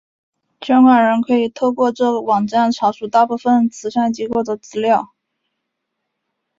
[0.61, 5.13] 捐款人可以透过这网站查出大部份慈善机构的资料。